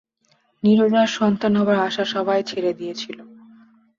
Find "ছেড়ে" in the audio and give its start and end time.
2.43-2.71